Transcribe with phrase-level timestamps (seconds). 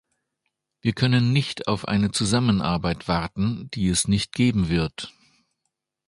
[0.81, 5.13] Wir können nicht auf eine Zusammenarbeit warten, die es nicht geben wird.